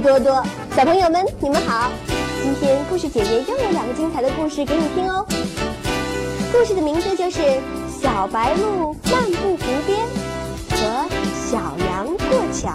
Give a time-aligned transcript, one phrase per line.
[0.00, 0.42] 多多。
[0.76, 1.90] 小朋友们，你们好！
[2.42, 5.26] 今天故事姐姐又有两个精彩的故事给你听哦。
[6.52, 7.40] 故事的名字就是
[8.00, 9.98] 《小白鹿漫步湖边》
[10.70, 11.06] 和
[11.50, 12.68] 《小羊过桥》。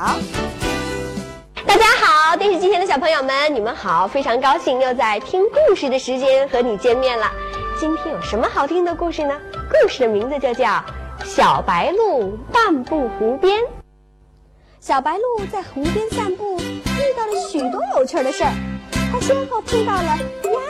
[1.66, 4.08] 大家好，电视机前的小朋友们，你们好！
[4.08, 7.32] 非常高兴又在听故事的时间和你见面了。
[7.80, 9.34] 今天有什么好听的故事呢？
[9.72, 10.66] 故事的名字就叫
[11.24, 13.60] 《小白鹿漫步湖边》。
[14.80, 16.62] 小白鹿在湖边散步，
[17.16, 18.52] 到了许多有趣的事儿。
[19.12, 20.18] 它先后碰到了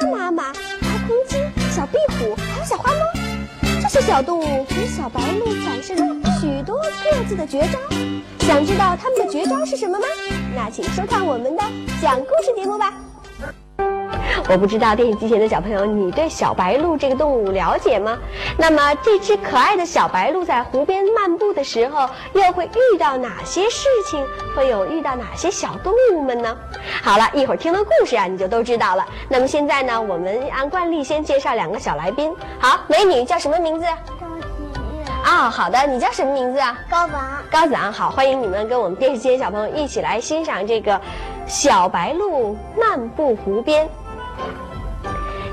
[0.02, 1.38] 鸭妈妈、大公鸡、
[1.72, 3.00] 小壁虎，还有小花猫。
[3.82, 6.06] 这些小动物给小白鹿展示了
[6.40, 7.80] 许多各自的绝招。
[8.46, 10.06] 想知道它们的绝招是什么吗？
[10.56, 11.64] 那请收看我们的
[12.02, 12.94] 讲故事节目吧。
[14.50, 18.18] 我不知道电视机前的小朋友，你对小白鹿这个动物了解吗？
[18.58, 24.24] 那么这只可爱的小白鹿在湖边漫步的时候，又会遇到哪些事情？
[24.54, 26.56] 会有遇到哪些小动物们呢？
[27.02, 29.06] 好了一会儿听了故事啊，你就都知道了。
[29.30, 32.36] 那么现在呢，我们按惯例先介绍两个小来宾。
[32.60, 33.86] 好，美女叫什么名字？
[34.20, 36.78] 高启月、啊、好的，你叫什么名字啊？
[36.90, 41.00] 高子昂、高子昂，好，欢迎你们跟我们电视机前小朋友一起来欣赏这个
[41.48, 43.90] 小白鹿漫步湖边。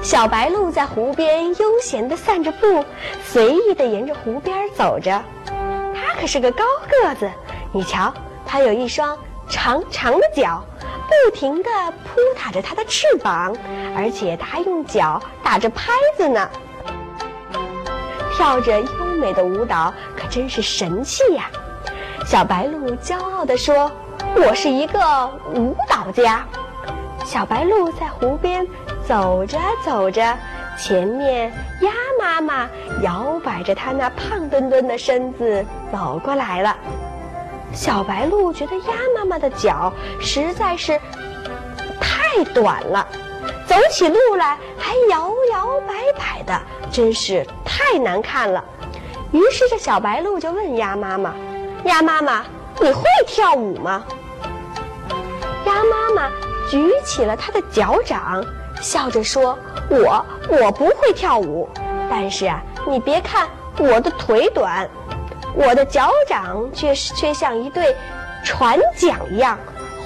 [0.02, 2.84] 小白鹿在湖边悠闲地散着步，
[3.22, 5.22] 随意地沿着湖边走着。
[5.94, 7.30] 它可是个高个子，
[7.72, 8.12] 你瞧，
[8.46, 9.16] 它有一双
[9.48, 10.64] 长长的脚，
[11.06, 13.54] 不停地扑打着它的翅膀，
[13.94, 16.48] 而且它还用脚打着拍子呢，
[18.34, 21.50] 跳着优美的舞蹈，可真是神气呀！
[22.24, 23.90] 小白鹿骄傲地说
[24.36, 26.46] ：“我是一个舞蹈家。”
[27.24, 28.66] 小白鹿在湖边
[29.06, 30.36] 走着走着，
[30.76, 32.68] 前面鸭妈妈
[33.02, 36.76] 摇摆着它那胖墩墩的身子走过来了。
[37.72, 40.98] 小白鹿觉得鸭妈妈的脚实在是
[42.00, 43.06] 太短了，
[43.66, 48.64] 走起路来还摇摇摆摆的，真是太难看了。
[49.30, 51.32] 于是这小白鹿就问鸭妈妈
[51.84, 52.44] ：“鸭妈妈，
[52.80, 54.04] 你会跳舞吗？”
[55.64, 56.30] 鸭妈妈
[56.70, 58.44] 举起了他的脚掌，
[58.80, 59.58] 笑着说
[59.90, 61.68] ：“我我不会跳舞，
[62.08, 64.88] 但是啊，你别看我的腿短，
[65.52, 67.96] 我的脚掌却是却像一对
[68.44, 69.58] 船桨一样，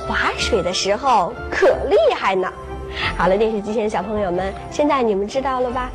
[0.09, 2.51] 划水的时候可厉害呢。
[3.19, 5.91] ”好了，电视机前的小朋友们，现在你们知道了吧？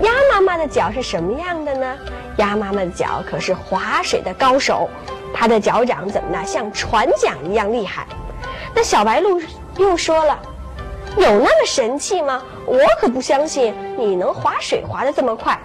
[0.00, 1.94] 鸭妈妈的脚是什么样的呢？
[2.38, 4.88] 鸭妈妈的脚可是划水的高手，
[5.34, 6.42] 它的脚掌怎么呢？
[6.46, 8.06] 像船桨一样厉害。
[8.74, 9.40] 那小白鹿
[9.78, 10.38] 又说了
[11.16, 12.42] ：“有那么神气吗？
[12.64, 15.58] 我可不相信你能划水划得这么快。”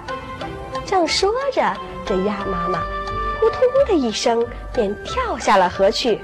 [0.86, 1.62] 正说着，
[2.06, 2.80] 这鸭妈妈
[3.40, 6.20] 扑通的一声便跳下了河去。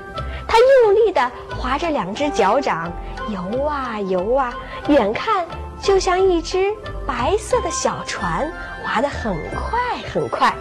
[0.48, 2.92] 它用力地划着两只脚掌，
[3.30, 4.54] 游啊游啊，
[4.88, 5.46] 远看
[5.82, 6.74] 就像一只
[7.06, 8.52] 白色的小船，
[8.84, 9.80] 划得很快
[10.14, 10.54] 很快。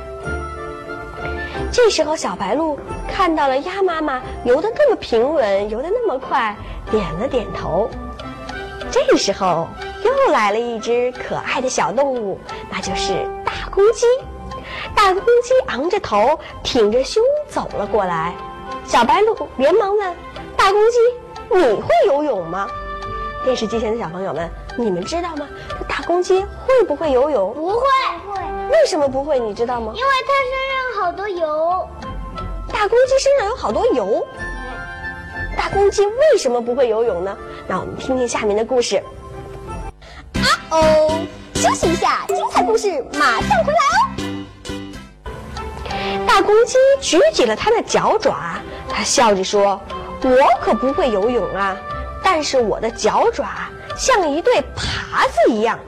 [1.76, 6.56] 这时候，小白鹿看到了鸭妈妈游得那么平稳，游得那么快，
[6.91, 7.91] 点了点头。
[8.91, 9.69] 这时候，
[10.03, 13.12] 又来了一只可爱的小动物，那就是
[13.44, 14.06] 大公鸡。
[14.94, 18.34] 大公鸡昂着头，挺着胸走了过来。
[18.87, 20.16] 小白鹿连忙问
[20.56, 20.97] ：“大公鸡，
[21.58, 22.66] 你会游泳吗？”
[23.44, 25.47] 电视机前的小朋友们，你们知道吗？
[26.06, 27.53] 公鸡会不会游泳？
[27.53, 27.81] 不会，
[28.28, 28.41] 会，
[28.71, 29.41] 为什么不会？
[29.41, 29.93] 你知道吗？
[29.97, 30.53] 因为它身
[30.94, 31.89] 上好多油。
[32.72, 34.25] 大公鸡身上有好多油。
[35.56, 37.37] 大公鸡为什么不会游泳呢？
[37.67, 39.03] 那我们听听下面的故事。
[40.34, 41.11] 啊哦，
[41.55, 43.99] 休息一下，精彩故事马上回来哦。
[46.27, 49.81] 大公鸡举起了它的脚爪，它笑着说
[50.23, 51.76] ：“我可不会游泳啊，
[52.23, 55.78] 但是我的脚爪像一对耙子一样，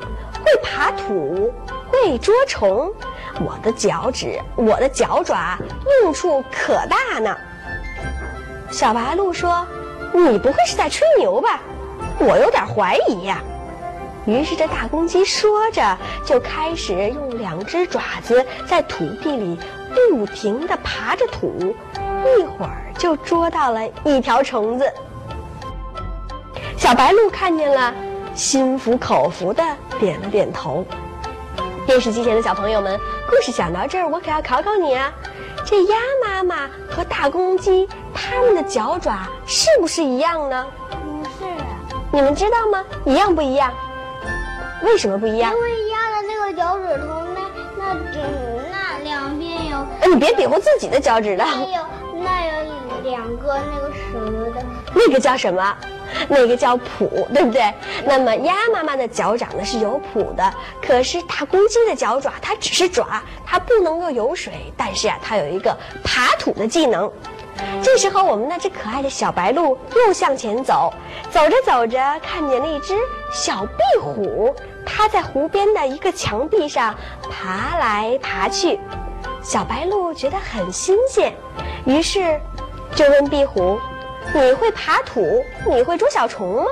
[0.45, 1.53] 会爬土，
[1.89, 2.93] 会捉虫。
[3.41, 5.59] 我的脚趾，我的脚爪
[6.03, 7.37] 用处可大呢。”
[8.71, 9.67] 小白鹿说
[10.13, 11.61] ：“你不会是在吹牛吧？
[12.19, 13.43] 我有点怀疑呀。”
[14.27, 19.59] 于是这大公鸡说着，就开始用两只爪子在土地里
[19.95, 21.75] 不停地爬着土，
[22.37, 24.93] 一会儿就捉到了一条虫子。
[26.79, 27.93] 小白鹿看见了，
[28.37, 29.63] 心服口服的
[29.99, 30.87] 点了点头。
[31.85, 32.99] 电视机前的小朋友们，
[33.29, 35.13] 故事讲到这儿，我可要考考你啊！
[35.67, 40.67] 这鸭妈妈和大公鸡，它们的脚爪是不是一样呢？
[40.89, 41.51] 不是，
[42.13, 42.85] 你们知道吗？
[43.05, 43.73] 一样不一样？
[44.85, 45.53] 为什么不一样？
[45.53, 47.41] 因为鸭的那个脚趾头那
[47.77, 48.21] 那只
[48.71, 51.45] 那两边有，哎，你别比划自己的脚趾了。
[51.45, 51.83] 那有
[52.23, 52.53] 那有
[53.03, 54.63] 两两个那个什么的，
[54.95, 55.77] 那个叫什么？
[56.29, 57.73] 那个叫蹼，对不对？
[58.05, 67.11] 那么鸭妈妈的脚掌呢是有蹼的，可是大公鸡的脚爪它只是爪，它不能够游水，但是啊，它有一个爬土的技能。
[67.83, 69.77] 这时候，我们那只可爱的小白鹿
[70.07, 70.93] 又向前走，
[71.31, 72.95] 走着走着，看见了一只
[73.33, 74.55] 小壁虎，
[74.87, 76.95] 它在湖边的一个墙壁上
[77.29, 78.79] 爬来爬去。
[79.43, 81.35] 小白鹿觉得很新鲜，
[81.85, 82.41] 于是
[82.95, 83.79] 就问壁虎。
[84.35, 85.45] 你会爬土？
[85.67, 86.65] 你会捉小虫吗？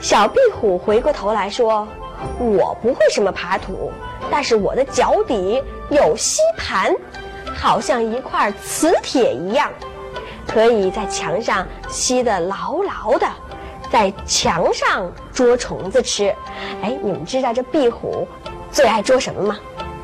[0.00, 1.86] 小壁虎回过头来说
[2.40, 3.92] ：“我不会什么爬土，
[4.30, 6.94] 但是我的脚底有吸盘，
[7.54, 9.70] 好像一块磁铁一样，
[10.48, 13.28] 可以在墙上吸得牢牢的，
[13.92, 16.34] 在墙上捉虫子吃。
[16.82, 18.26] 哎，你们知道这壁虎
[18.72, 19.58] 最爱捉什么吗？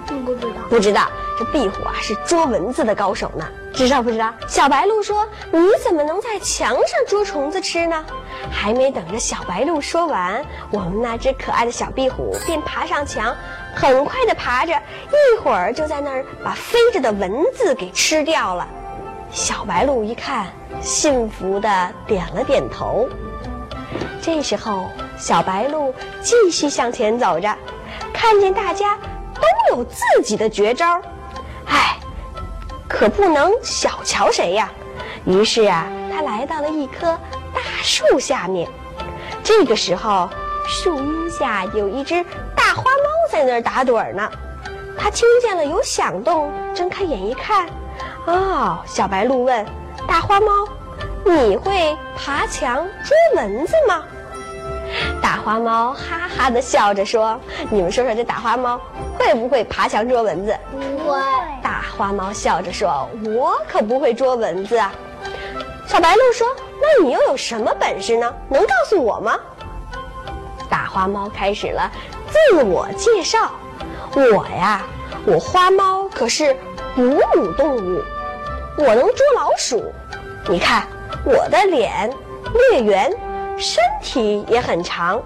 [0.06, 0.50] 不知道。
[0.68, 1.08] 不知道。
[1.38, 4.32] 这壁虎啊是捉蚊子的高手呢。”知道不知道？
[4.48, 8.04] 小白鹿说：“你怎么能在墙上捉虫子吃呢？”
[8.50, 13.36] 还没等着小白鹿说完，我们那只可爱的小壁虎便爬上墙，
[13.74, 18.66] 很快的爬着，一会儿就在那儿把飞着的蚊子给吃掉了。
[19.30, 20.46] 小白鹿一看，
[20.80, 23.08] 幸福的点了点头。
[24.22, 24.86] 这时候，
[25.18, 27.54] 小白鹿继续向前走着，
[28.12, 28.96] 看见大家
[29.34, 31.00] 都有自己的绝招，
[32.98, 34.72] 可不能小瞧谁呀！
[35.26, 37.06] 于是啊，他来到了一棵
[37.52, 38.66] 大树下面。
[39.44, 40.30] 这个时候，
[40.66, 42.24] 树荫下有一只
[42.56, 44.30] 大花猫在那儿打盹呢。
[44.98, 47.68] 他听见了有响动，睁开眼一看，
[48.24, 49.66] 哦，小白鹿问
[50.08, 50.50] 大花猫
[51.22, 54.02] ：“你会爬墙捉蚊子吗？”
[55.22, 57.38] 大花猫哈哈的笑着说
[57.70, 58.80] ：“你们说说，这大花猫
[59.18, 61.20] 会不会爬墙捉蚊子？”不会。
[61.62, 64.92] 大花猫笑着说：“我可不会捉蚊子啊。”
[65.86, 66.46] 小白鹿说
[66.82, 68.32] ：“那你又有什么本事呢？
[68.48, 69.38] 能告诉我吗？”
[70.68, 71.90] 大花猫开始了
[72.28, 73.50] 自我介绍
[74.14, 74.82] ：“我呀，
[75.24, 76.56] 我花猫可是
[76.94, 77.02] 哺
[77.34, 78.02] 乳动物，
[78.78, 79.92] 我能捉老鼠。
[80.48, 80.86] 你看
[81.24, 82.12] 我的脸
[82.70, 83.12] 略圆。”
[83.58, 85.20] 身体也很长，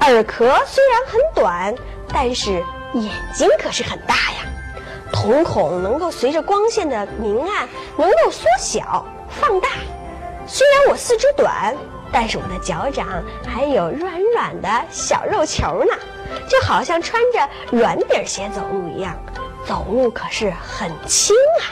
[0.00, 1.74] 耳壳虽然很短，
[2.08, 2.52] 但是
[2.94, 4.46] 眼睛可是很大呀。
[5.12, 9.68] 瞳孔能够随着光线的明暗，能够缩小、放大。
[10.46, 11.76] 虽然我四肢短，
[12.10, 15.94] 但是我的脚掌还有软软的小肉球呢，
[16.48, 19.14] 就好像穿着软底鞋走路一样，
[19.66, 21.62] 走路可是很轻啊。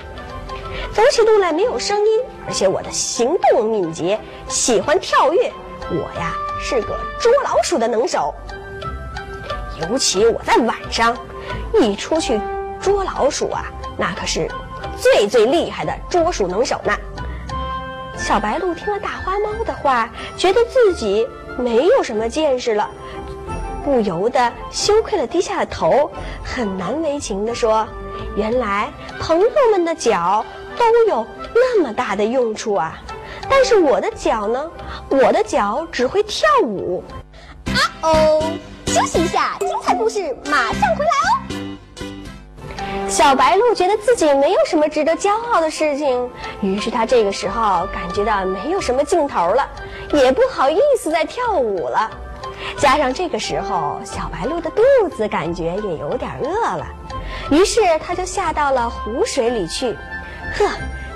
[0.93, 5.51] 走起路来没有声音，而且我的行动敏捷，喜欢跳跃。
[5.91, 8.33] 我呀是个捉老鼠的能手，
[9.81, 11.17] 尤其我在晚上
[11.75, 12.41] 一出去
[12.81, 13.65] 捉老鼠啊，
[13.97, 14.49] 那可是
[14.97, 16.97] 最最厉害的捉鼠能手呢。
[18.17, 21.27] 小白鹿听了大花猫的话，觉得自己
[21.59, 22.89] 没有什么见识了，
[23.83, 26.11] 不由得羞愧的低下了头，
[26.45, 27.87] 很难为情地说
[28.37, 30.45] ：“原来朋友们的脚
[30.79, 32.97] 都有那么大的用处啊，
[33.49, 34.71] 但是我的脚呢？”
[35.11, 37.03] 我的脚只会跳舞，
[37.67, 38.43] 啊哦！
[38.87, 41.27] 休息一下，精彩故事马上回来哦。
[43.09, 46.31] 小白鹿觉得自己没有什么值得骄傲的事情，
[46.63, 49.69] 于是他这个时候感觉到没有什么劲头了，
[50.13, 52.09] 也不好意思再跳舞了。
[52.79, 54.83] 加上这个时候，小白鹿的肚
[55.17, 56.87] 子感觉也有点饿了，
[57.51, 59.93] 于是他就下到了湖水里去。
[60.57, 60.69] 呵，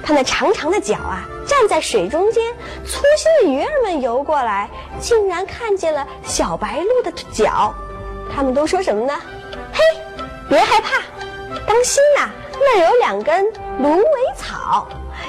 [0.05, 1.25] 他那长长的脚啊！
[1.47, 2.45] 站在水中间，
[2.85, 4.69] 粗心的鱼儿们游过来，
[5.01, 7.75] 竟然看见了小白鹿的脚。
[8.35, 9.15] 他们都说什么呢？
[9.73, 9.81] 嘿，
[10.49, 11.01] 别害怕，
[11.67, 13.47] 当心呐，那有两根
[13.79, 14.05] 芦苇
[14.37, 14.87] 草。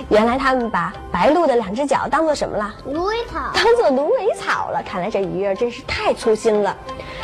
[0.10, 2.74] 原来他们把白鹿的两只脚当做什么了？
[2.86, 3.52] 芦苇草。
[3.54, 4.84] 当做芦苇草了。
[4.84, 6.76] 看来这鱼儿真是太粗心了。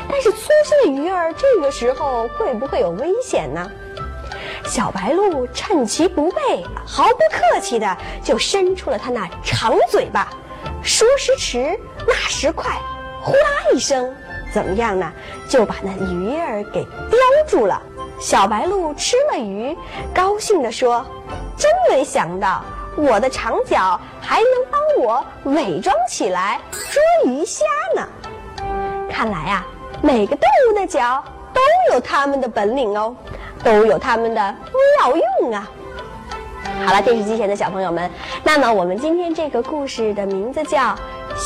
[0.09, 3.69] 但是粗心的鱼儿这个时候会不会有危险呢？
[4.71, 10.29] 小白鹿趁其不备，毫不客气的就伸出了它那长嘴巴，
[10.81, 12.79] 说时迟，那时快，
[13.21, 13.39] 呼啦
[13.73, 14.15] 一声，
[14.53, 15.11] 怎么样呢？
[15.49, 17.81] 就把那鱼儿给叼住了。
[18.17, 19.77] 小白鹿吃了鱼，
[20.13, 21.05] 高兴地说
[21.59, 22.63] ：“真没想到，
[22.95, 28.07] 我的长脚还能帮我伪装起来捉鱼虾呢。
[29.11, 29.67] 看来啊，
[30.01, 31.21] 每个动物的脚
[31.53, 31.59] 都
[31.93, 33.13] 有它们的本领哦。”
[33.63, 34.55] 都有他们的
[34.99, 35.69] 妙用啊！
[36.85, 38.09] 好了，电视机前的小朋友们，
[38.43, 40.79] 那么我们今天这个故事的名字叫《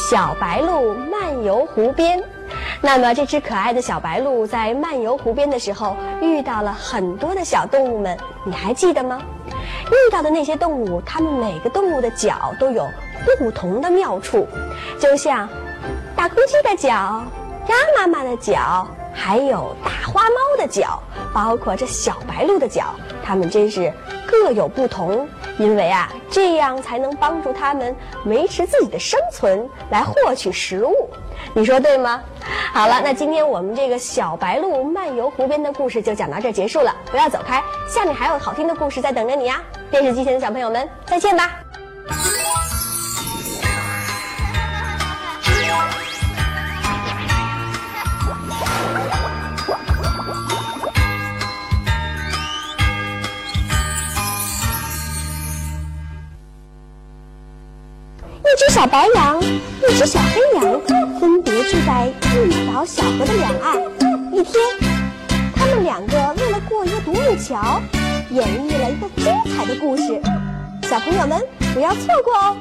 [0.10, 2.20] 小白鹿漫游湖边》。
[2.82, 9.22] 那么这只可爱的小白鹿在漫游湖边的时候，遇到了很多的小动物们，你还记得吗？
[9.88, 12.88] 遇到的那些动物，它们每个动物的脚都有
[13.40, 14.48] 不同的妙处，
[15.00, 15.50] 就像
[16.16, 21.02] 大公鸡的脚、鸭妈妈的脚，还有大花猫的脚，
[21.34, 22.94] 包括这小白鹿的脚，
[23.24, 23.92] 它们真是
[24.28, 25.28] 各有不同。
[25.58, 27.96] 因为啊，这样才能帮助它们
[28.26, 31.10] 维持自己的生存，来获取食物。
[31.54, 32.22] 你说对吗？
[32.74, 36.94] 好了，那今天我们这个小白鹿漫游湖边的故事就讲到这结束了。
[37.10, 39.64] 不要走开，下面还有好听的故事在等着你呀！
[39.90, 41.65] 电视机前的小朋友们，再见吧。
[58.86, 60.80] 小白羊，一只小黑羊，
[61.20, 62.08] 分别住在
[62.46, 63.82] 一条小河的两岸。
[64.32, 64.64] 一天，
[65.56, 67.82] 他们两个为了过一个独木桥，
[68.30, 70.22] 演绎了一个精彩的故事。
[70.84, 72.56] 小朋友们不要错过哦！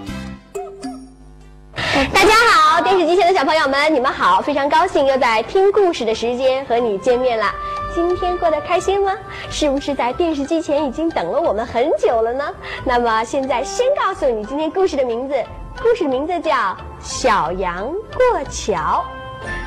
[2.15, 4.41] 大家好，电视机前的小朋友们，你们好！
[4.41, 7.53] 非常高兴又在听故事的时间和你见面了。
[7.95, 9.13] 今天过得开心吗？
[9.51, 12.45] 是不是在电视机前已经等了我们很久了呢？
[12.83, 15.35] 那么现在先告诉你今天故事的名字。
[15.83, 16.53] 故事名字叫
[17.01, 19.05] 《小羊过桥》。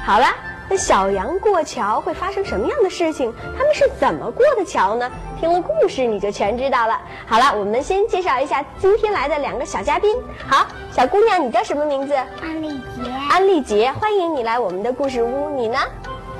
[0.05, 0.27] 好了，
[0.69, 3.33] 那小羊过桥会发生什么样的事情？
[3.57, 5.09] 他们是怎么过的桥呢？
[5.39, 6.99] 听了故事你就全知道了。
[7.27, 10.15] 好了，我们先介绍一下今天来的两个小嘉宾。
[10.47, 12.13] 好，小姑娘，你叫什么名字？
[12.41, 13.11] 安丽杰。
[13.29, 15.49] 安丽杰，欢迎你来我们的故事屋。
[15.49, 15.77] 你呢？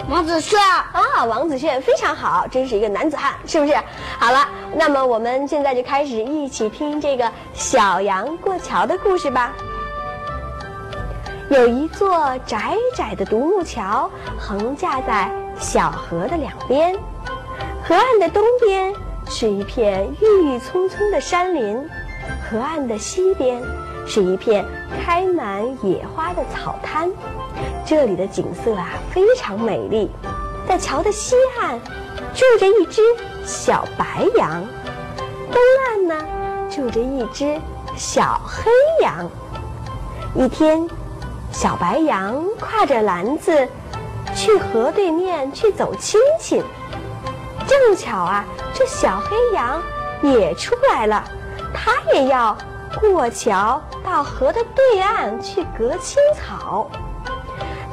[0.10, 0.58] 王子炫
[0.94, 3.74] 啊，王子炫非常好，真是一个男子汉，是不是？
[4.18, 9.52] 好了，那么我们现在就开始一起听这个小羊过桥的故事吧。
[11.50, 14.10] 有一座窄窄的独木桥
[14.40, 16.96] 横架在小河的两边，
[17.84, 18.94] 河岸的东边
[19.30, 21.78] 是一片郁郁葱葱的山林，
[22.50, 23.62] 河岸的西边
[24.06, 24.66] 是一片
[25.04, 27.12] 开满野花的草滩。
[27.86, 30.12] 这里的景色啊非常美丽，
[30.68, 31.80] 在桥的西岸
[32.34, 33.02] 住着一只
[33.46, 34.64] 小白羊，
[35.52, 36.26] 东岸呢
[36.70, 37.60] 住着一只
[37.96, 38.70] 小黑
[39.02, 39.30] 羊。
[40.36, 40.88] 一天，
[41.52, 43.68] 小白羊挎着篮子
[44.36, 46.62] 去河对面去走亲戚，
[47.66, 49.82] 正巧啊，这小黑羊
[50.22, 51.24] 也出来了，
[51.74, 52.56] 它也要
[53.00, 56.90] 过桥到河的对岸去割青草。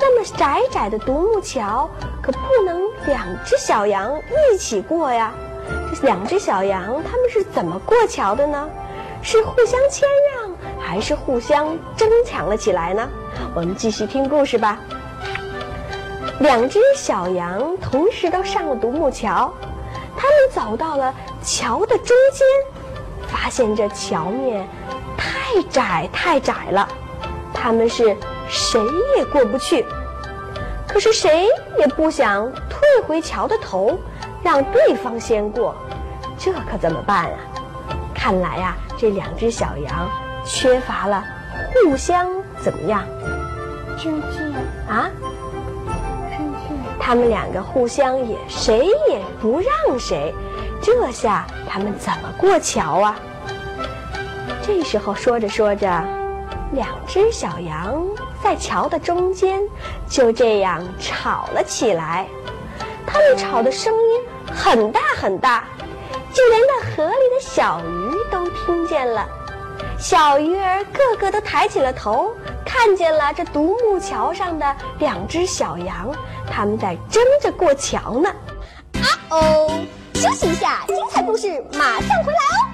[0.06, 1.88] 那么窄窄的独木桥
[2.20, 4.12] 可不能两只小羊
[4.52, 5.32] 一起过呀！
[5.90, 8.68] 这两只小羊他们是怎么过桥的呢？
[9.22, 10.06] 是互相谦
[10.36, 13.08] 让，还是互相争抢了起来呢？
[13.54, 14.78] 我们继续听故事吧。
[16.40, 19.50] 两只小羊同时都上了独木桥，
[20.14, 22.46] 他们走到了桥的中间，
[23.26, 24.68] 发现这桥面
[25.16, 26.86] 太窄太窄了，
[27.54, 28.14] 他们是。
[28.48, 28.80] 谁
[29.16, 29.84] 也过不去，
[30.86, 31.48] 可是谁
[31.78, 33.98] 也不想退回桥的头，
[34.42, 35.74] 让对方先过，
[36.38, 37.38] 这可怎么办啊？
[38.14, 40.08] 看来呀，这两只小羊
[40.46, 41.22] 缺乏了
[41.72, 42.26] 互相
[42.60, 43.04] 怎么样？
[43.98, 44.38] 生气
[44.88, 45.10] 啊？
[46.30, 46.74] 生气。
[46.98, 50.34] 他们两个互相也谁也不让谁，
[50.80, 53.16] 这下他们怎么过桥啊？
[54.62, 55.86] 这时候说着说着，
[56.72, 58.02] 两只小羊。
[58.44, 59.58] 在桥的中间，
[60.06, 62.26] 就这样吵了起来。
[63.06, 64.20] 他们吵的声音
[64.54, 65.64] 很大很大，
[66.30, 69.26] 就连那河里的小鱼都听见了。
[69.98, 72.36] 小鱼儿个个都抬起了头，
[72.66, 76.14] 看见了这独木桥上的两只小羊，
[76.46, 78.28] 他们在争着过桥呢。
[78.92, 79.70] 啊哦，
[80.12, 82.73] 休息一下，精彩故事马上回来哦。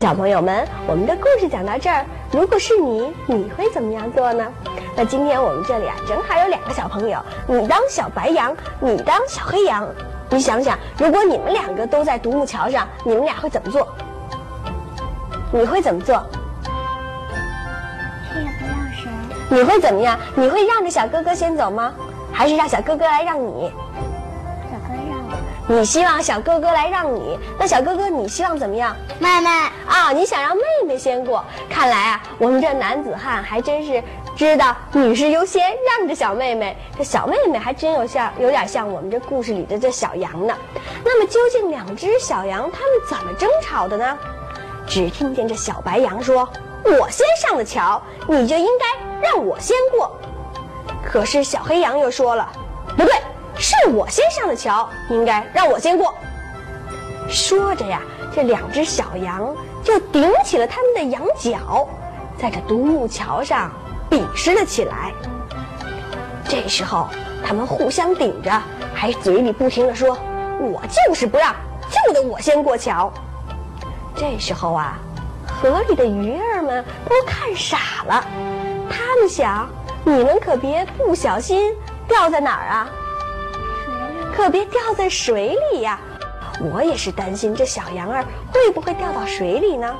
[0.00, 2.06] 小朋友们，我们的故事讲到这儿。
[2.32, 4.50] 如果是你，你会怎么样做呢？
[4.96, 9.86] 那今天我们这里啊，正好有两个小朋友，你当小白羊，你当小黑羊。
[10.30, 13.86] 你想想，如果你们两个都在独木桥上，你们俩会怎么做？
[15.52, 16.24] 你会怎么做？
[18.32, 19.10] 谁也不让谁。
[19.50, 20.18] 你会怎么样？
[20.34, 21.92] 你会让着小哥哥先走吗？
[22.32, 23.70] 还是让小哥哥来让你？
[25.70, 27.38] 你希望小哥哥来让你？
[27.56, 28.96] 那小哥哥你希望怎么样？
[29.20, 29.48] 妹妹
[29.86, 31.44] 啊，你想让妹妹先过？
[31.68, 34.02] 看来啊，我们这男子汉还真是。
[34.36, 36.76] 知道女士优先，让着小妹妹。
[36.98, 40.52] 这小妹妹还真有像，有点像我们这故事里的这小羊呢。
[41.04, 44.18] 那么究竟两只小羊它们怎么争吵的呢？
[44.88, 46.48] 只听见这小白羊说
[46.82, 50.10] ：“我先上的桥，你就应该让我先过。”
[51.06, 52.48] 可是小黑羊又说了
[52.96, 53.12] ：“不对，
[53.82, 56.14] 是我先上的桥，应该让我先过。”
[57.28, 58.02] 说着呀，
[58.34, 61.88] 这两只小羊就顶起了它们的羊角，
[62.36, 63.70] 在这独木桥上
[64.08, 65.12] 比试了起来。
[66.48, 67.08] 这时候，
[67.46, 68.50] 他们互相顶着，
[68.92, 70.18] 还嘴里不停地说
[70.58, 71.54] ：“我就是不让，
[71.88, 73.12] 就得我先过桥。”
[74.16, 74.98] 这时候啊，
[75.46, 78.24] 河里的鱼儿们都看傻了，
[78.90, 79.68] 他们想：
[80.02, 81.72] 你们可别不小心
[82.08, 82.90] 掉在哪儿啊！
[84.34, 85.98] 可别掉在水里呀！
[86.72, 89.94] 我也是担心这小羊儿会不会掉到水里呢？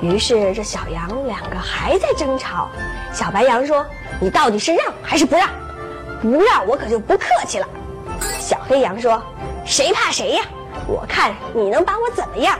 [0.00, 2.68] 于是这小羊两个还在争吵。
[3.12, 3.84] 小白羊说
[4.20, 5.48] ：“你到底是让还是不让？
[6.22, 7.66] 不让我可就不客气了。”
[8.40, 9.20] 小黑羊说
[9.66, 10.44] ：“谁怕谁呀？
[10.86, 12.58] 我看你能把我怎么样？”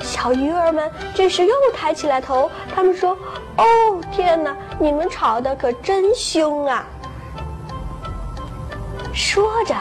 [0.00, 3.16] 小鱼儿们这时又抬起来头，他们说
[3.58, 4.56] ：“哦，天哪！
[4.78, 6.86] 你们吵得可真凶啊！”
[9.18, 9.74] 说着，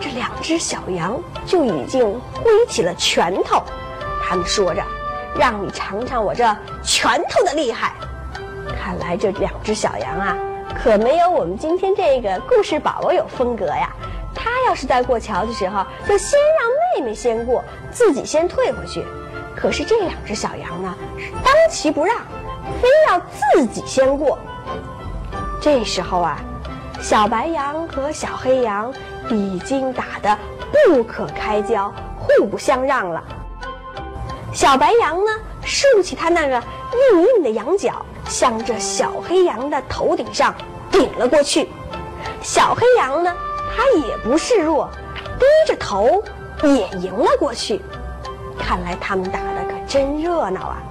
[0.00, 3.62] 这两只小羊就已经挥起了拳头。
[4.24, 4.82] 他们说着
[5.38, 7.92] ：“让你尝尝我这拳头的厉害。”
[8.80, 10.38] 看来这两只小羊啊，
[10.82, 13.90] 可没有我们今天这个故事宝宝有风格呀。
[14.34, 19.04] 他要是在过桥的时候，就先让妹妹先过，自己先退回去。
[19.54, 22.16] 可是这两只小羊呢，是当其不让，
[22.80, 23.20] 非要
[23.52, 24.38] 自己先过。
[25.60, 26.40] 这时候啊，
[27.00, 28.92] 小白羊和小黑羊
[29.30, 30.36] 已经打得
[30.86, 33.22] 不可开交，互不相让了。
[34.52, 35.30] 小白羊呢，
[35.62, 36.62] 竖起它那个
[37.12, 40.54] 硬硬的羊角，向着小黑羊的头顶上
[40.90, 41.68] 顶了过去。
[42.42, 43.34] 小黑羊呢，
[43.74, 44.90] 它也不示弱，
[45.38, 46.22] 低着头
[46.62, 47.80] 也迎了过去。
[48.58, 50.82] 看来他们打的可真热闹啊！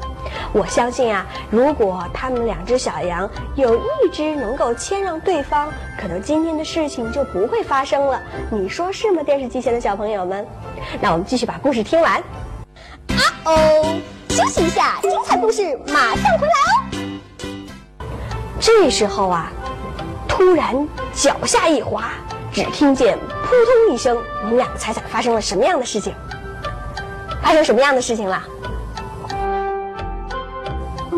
[0.53, 8.21] 我相信啊，如果他们两只小羊有一只能够谦让对方，可能今天的事情就不会发生了。
[8.49, 9.21] 你说是吗？
[9.23, 10.45] 电视机前的小朋友们，
[11.01, 12.13] 那我们继续把故事听完。
[12.13, 12.23] 啊
[13.45, 17.99] 哦，休息一下，精彩故事马上回来哦。
[18.59, 19.51] 这时候啊，
[20.27, 22.09] 突然脚下一滑，
[22.51, 23.51] 只听见扑
[23.87, 26.13] 通一声，你们两个猜猜发生了什么样的事情？
[27.41, 28.43] 发生什么样的事情了？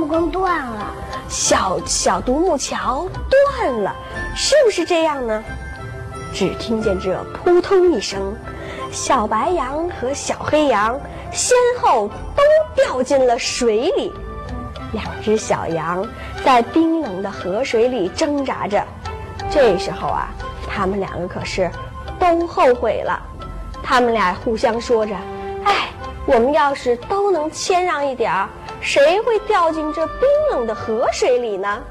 [0.10, 0.92] 光断了，
[1.30, 3.96] 小小独木桥断了，
[4.36, 5.44] 是不是这样呢？
[6.34, 8.36] 只听见这扑通一声，
[8.92, 11.00] 小白羊和小黑羊
[11.32, 12.44] 先后都
[12.76, 14.12] 掉进了水里。
[14.92, 16.04] 两只小羊
[16.44, 18.84] 在冰冷的河水里挣扎着。
[19.52, 20.30] 这时候啊，
[20.68, 21.70] 他们两个可是
[22.20, 23.22] 都后悔了。
[23.84, 25.16] 他们俩互相说着
[25.66, 25.90] ：“哎，
[26.26, 28.50] 我们要是都能谦让一点儿。”
[28.82, 31.82] 谁会掉进这冰冷的河水里呢？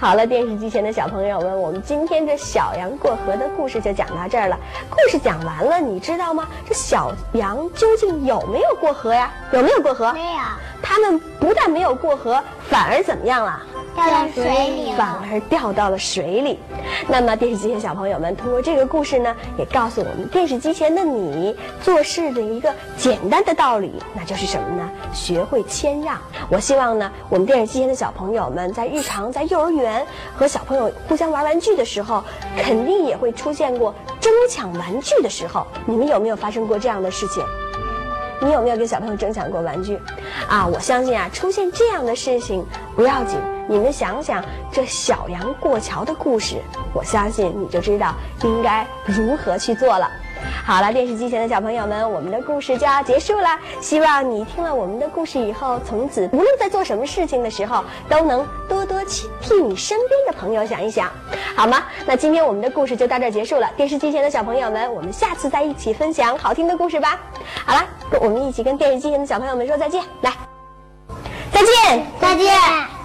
[0.00, 4.58] 好了，电视机前的小朋友们，我们今天这小羊过河的故事就讲到这儿了。
[4.88, 6.48] 故事讲完了，你知道吗？
[6.66, 9.30] 这小羊究竟有没有过河呀？
[9.52, 10.12] 有没有过河？
[10.12, 10.40] 没有，
[10.82, 13.62] 他们不但没有过河，反而怎么样了？
[13.94, 15.18] 掉到水里反。
[15.30, 16.58] 而掉到了水里。
[17.06, 24.88] 那么，电视机前小朋友们，通过这个故事呢，也告诉我们电视机前的你做事的一个简单的道理，那就是什么呢？
[25.12, 26.18] 学会谦让。
[26.50, 30.04] 我希望呢，我们电视机前的小朋友们在日常在幼儿园
[30.36, 32.22] 和小朋友互相玩玩具的时候，
[32.56, 35.66] 肯定也会出现过争抢玩具的时候。
[35.86, 37.42] 你们有没有发生过这样的事情？
[38.40, 39.98] 你有没有跟小朋友争抢过玩具？
[40.48, 46.56] 啊，我相信啊，出现这样的事情不要紧，你们想想这小羊过桥的故事，
[46.94, 50.10] 我相信你就知道应该如何去做了。
[50.64, 53.48] 好了，电视机前的小朋友们，我们的故事就要结束了。
[53.80, 61.10] 希望你听了我们的故事以后，从此无论在做什么事情的时候，都能多多替替你身边的朋友想一想，
[61.56, 61.84] 好吗？
[62.06, 63.68] 那今天我们的故事就到这结束了。
[63.76, 67.18] 电视机前的小朋友们，我们下次再一起分享好听的故事吧。
[67.64, 67.86] 好了，
[68.20, 70.32] 我们一起跟电视机前的小朋友们说再见，来，
[71.50, 72.06] 再见。
[72.20, 72.97] 再见。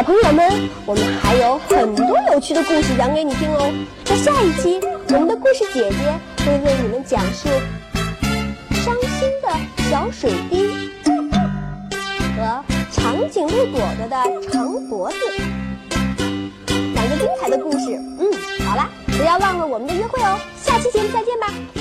[0.00, 3.70] 小朋友们，我们还有很多有趣的故事讲给你听哦。
[4.02, 7.50] 在下一期，我们的故事姐姐会为你们讲述
[8.82, 9.50] 伤心的
[9.90, 10.70] 小水滴
[12.34, 15.16] 和长颈鹿朵朵的长脖子，
[16.94, 17.94] 两个精彩的故事。
[18.18, 18.32] 嗯，
[18.66, 20.40] 好了，不要忘了我们的约会哦。
[20.62, 21.79] 下期节目再见吧。